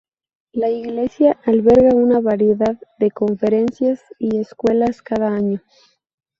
[0.53, 5.61] La iglesia alberga una variedad de conferencias y escuelas cada año.